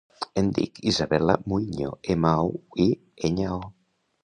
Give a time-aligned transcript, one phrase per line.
[0.41, 2.89] Em dic Isabella Muiño: ema, u, i,
[3.31, 3.71] enya, o.